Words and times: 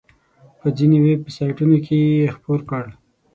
په 0.59 0.67
ځینو 0.77 0.97
ویب 1.05 1.21
سایټونو 1.35 1.77
کې 1.85 1.95
یې 2.17 2.31
خپور 2.35 2.59
کړ. 2.69 2.85